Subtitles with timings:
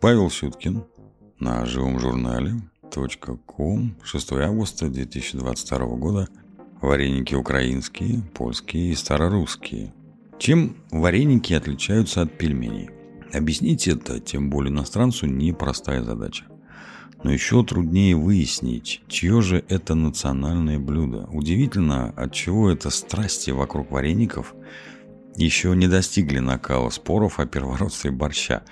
[0.00, 0.84] Павел Сюткин
[1.40, 2.54] на живом журнале
[3.46, 6.28] .ком 6 августа 2022 года
[6.80, 9.92] Вареники украинские, польские и старорусские.
[10.38, 12.90] Чем вареники отличаются от пельменей?
[13.32, 16.44] Объяснить это, тем более иностранцу, непростая задача.
[17.24, 21.28] Но еще труднее выяснить, чье же это национальное блюдо.
[21.32, 24.54] Удивительно, от чего это страсти вокруг вареников
[25.38, 28.62] еще не достигли накала споров о первородстве борща.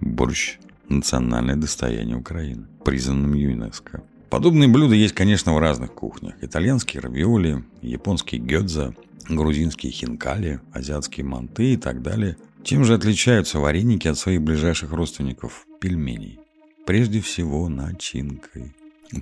[0.00, 0.58] Борщ–
[0.88, 4.02] национальное достояние Украины, признанным ЮНЕСКО.
[4.30, 6.34] Подобные блюда есть, конечно, в разных кухнях.
[6.40, 8.94] Итальянские равиоли, японские гёдза,
[9.28, 12.36] грузинские хинкали, азиатские манты и так далее.
[12.62, 16.38] Чем же отличаются вареники от своих ближайших родственников– пельменей?
[16.86, 18.74] Прежде всего, начинкой.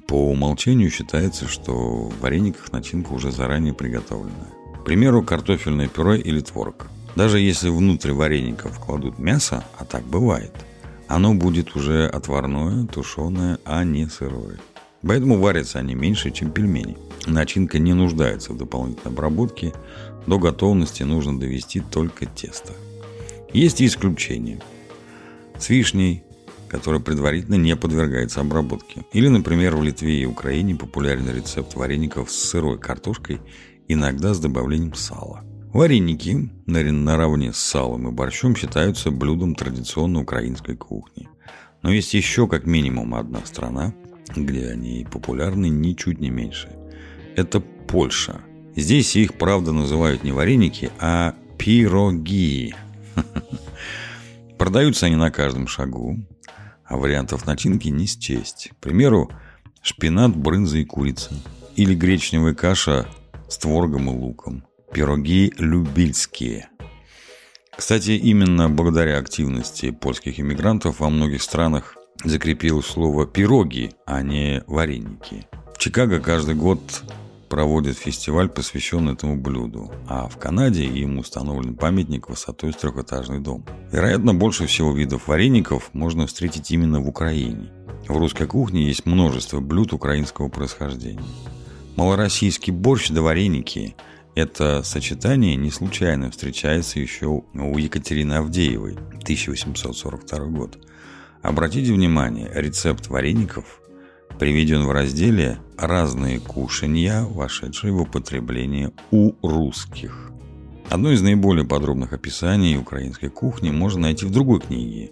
[0.06, 4.63] По умолчанию считается, что в варениках начинка уже заранее приготовленная.
[4.84, 6.88] К примеру, картофельное пюре или творог.
[7.16, 10.52] Даже если внутрь вареников кладут мясо, а так бывает,
[11.08, 14.58] оно будет уже отварное, тушеное, а не сырое.
[15.00, 16.98] Поэтому варятся они меньше, чем пельмени.
[17.26, 19.72] Начинка не нуждается в дополнительной обработке.
[20.26, 22.74] До готовности нужно довести только тесто.
[23.54, 24.60] Есть и исключения.
[25.58, 26.24] С вишней,
[26.68, 29.06] которая предварительно не подвергается обработке.
[29.14, 33.40] Или, например, в Литве и Украине популярен рецепт вареников с сырой картошкой,
[33.88, 35.44] иногда с добавлением сала.
[35.72, 41.28] Вареники, наравне с салом и борщом, считаются блюдом традиционной украинской кухни.
[41.82, 43.92] Но есть еще как минимум одна страна,
[44.36, 46.68] где они популярны ничуть не меньше.
[47.34, 48.40] Это Польша.
[48.76, 52.74] Здесь их, правда, называют не вареники, а пироги.
[54.58, 56.18] Продаются они на каждом шагу,
[56.84, 58.70] а вариантов начинки не счесть.
[58.72, 59.30] К примеру,
[59.82, 61.34] шпинат, брынза и курица.
[61.76, 63.08] Или гречневая каша
[63.48, 64.64] с творогом и луком.
[64.92, 66.68] Пироги любительские.
[67.76, 75.46] Кстати, именно благодаря активности польских иммигрантов во многих странах закрепилось слово «пироги», а не «вареники».
[75.74, 76.80] В Чикаго каждый год
[77.48, 83.64] проводят фестиваль, посвященный этому блюду, а в Канаде им установлен памятник высотой с трехэтажный дом.
[83.92, 87.70] Вероятно, больше всего видов вареников можно встретить именно в Украине.
[88.08, 91.22] В русской кухне есть множество блюд украинского происхождения.
[91.96, 93.94] Малороссийский борщ да вареники–
[94.34, 100.78] это сочетание не случайно встречается еще у Екатерины Авдеевой, 1842 год–
[101.44, 103.82] Обратите внимание, рецепт вареников
[104.38, 110.30] приведен в разделе «Разные кушанья, вошедшие в употребление у русских».
[110.88, 115.10] Одно из наиболее подробных описаний украинской кухни можно найти в другой книге.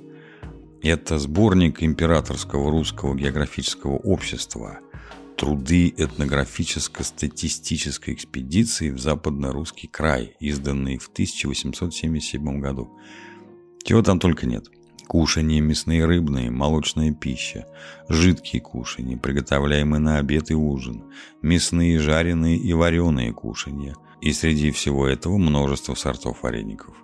[0.83, 4.79] Это сборник Императорского русского географического общества
[5.43, 12.97] «Труды этнографическо-статистической экспедиции в западно-русский край», изданный в 1877 году.
[13.83, 14.69] Чего там только нет–
[15.09, 17.67] Кушанье мясные рыбные, молочная пища,
[18.09, 21.05] жидкие кушанья, приготовляемые на обед и ужин,
[21.43, 23.95] мясные, жареные и вареные кушанья.
[24.21, 26.95] И среди всего этого множество сортов вареников.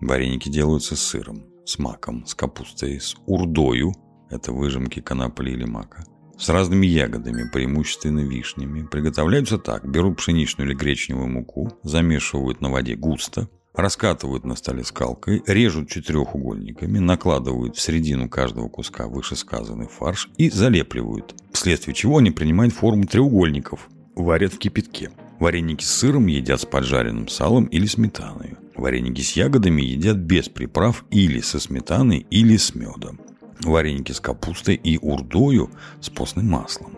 [0.00, 3.92] Вареники делаются с сыром, с маком, с капустой, с урдою,
[4.30, 6.04] это выжимки конопли или мака,
[6.38, 8.86] с разными ягодами, преимущественно вишнями.
[8.86, 9.88] Приготовляются так.
[9.88, 16.98] Берут пшеничную или гречневую муку, замешивают на воде густо, раскатывают на столе скалкой, режут четырехугольниками,
[16.98, 23.88] накладывают в середину каждого куска вышесказанный фарш и залепливают, вследствие чего они принимают форму треугольников,
[24.14, 25.10] варят в кипятке.
[25.38, 28.56] Вареники с сыром едят с поджаренным салом или сметаной.
[28.76, 33.20] Вареники с ягодами едят без приправ или со сметаной, или с медом.
[33.62, 35.70] Вареники с капустой и урдою
[36.00, 36.96] с постным маслом.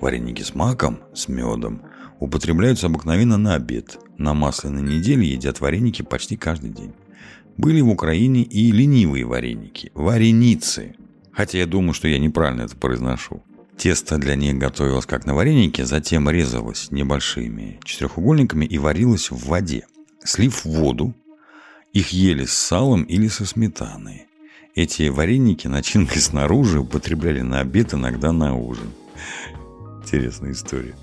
[0.00, 1.82] Вареники с маком, с медом
[2.18, 3.98] употребляются обыкновенно на обед.
[4.18, 6.92] На масляной неделе едят вареники почти каждый день.
[7.56, 10.94] Были в Украине и ленивые вареники, вареницы.
[11.32, 13.42] Хотя я думаю, что я неправильно это произношу.
[13.76, 19.86] Тесто для них готовилось как на варенике, затем резалось небольшими четырехугольниками и варилось в воде.
[20.24, 21.14] Слив воду,
[21.92, 24.26] их ели с салом или со сметаной.
[24.74, 28.90] Эти вареники начинкой снаружи употребляли на обед, иногда на ужин.
[30.02, 30.94] Интересная история.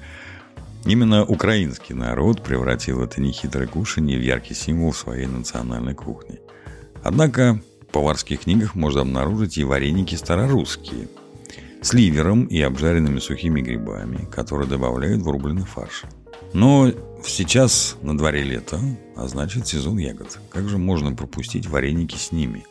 [0.86, 6.40] Именно украинский народ превратил это нехитрое кушанье в яркий символ своей национальной кухни.
[7.04, 11.08] Однако в поварских книгах можно обнаружить и вареники старорусские
[11.82, 16.06] с ливером и обжаренными сухими грибами, которые добавляют в рубленый фарш.
[16.54, 16.92] Но
[17.24, 18.80] сейчас на дворе лето,
[19.16, 20.40] а значит сезон ягод.
[20.50, 22.66] Как же можно пропустить вареники с ними?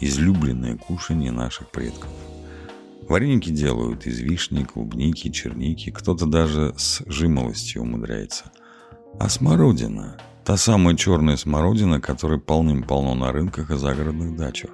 [0.00, 2.10] Излюбленное кушанье наших предков.
[3.08, 8.52] Вареники делают из вишни, клубники, черники, кто-то даже с жимолостью умудряется.
[9.18, 14.70] А смородина Та самая черная смородина, которой полным-полно на рынках и загородных дачах.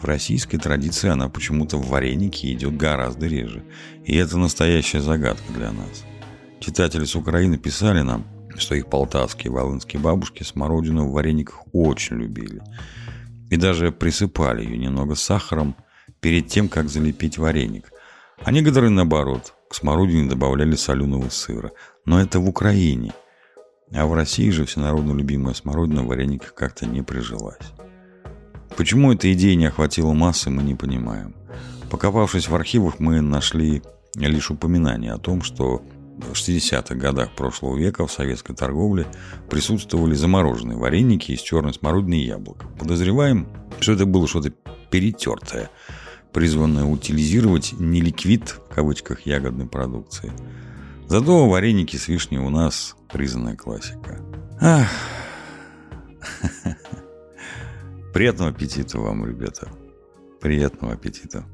[0.00, 3.64] В российской традиции она почему-то в варенике идет гораздо реже.
[4.04, 6.04] И это настоящая загадка для нас.
[6.60, 8.26] Читатели с Украины писали нам,
[8.56, 12.62] что их полтавские волынские бабушки смородину в варениках очень любили.
[13.50, 15.76] И даже присыпали ее немного сахаром
[16.20, 17.92] перед тем, как залепить вареник.
[18.42, 21.72] А некоторые, наоборот, к смородине добавляли соленого сыра.
[22.04, 23.12] Но это в Украине.
[23.92, 27.72] А в России же всенародно любимая смородина в варениках как-то не прижилась.
[28.76, 31.34] Почему эта идея не охватила массы, мы не понимаем.
[31.90, 33.82] Покопавшись в архивах, мы нашли
[34.14, 35.82] лишь упоминание о том, что
[36.18, 39.06] в 60-х годах прошлого века в советской торговле
[39.48, 42.64] присутствовали замороженные вареники из черной смородины и яблок.
[42.78, 43.48] Подозреваем,
[43.80, 44.52] что это было что-то
[44.90, 45.70] перетертое,
[46.32, 50.32] призванное утилизировать не ликвид, в кавычках, ягодной продукции.
[51.06, 54.20] Зато вареники с вишней у нас признанная классика.
[54.60, 54.88] Ах.
[58.12, 59.70] Приятного аппетита вам, ребята.
[60.40, 61.44] Приятного аппетита.